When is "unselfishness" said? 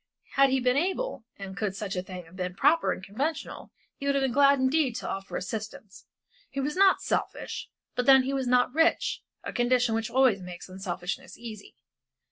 10.67-11.37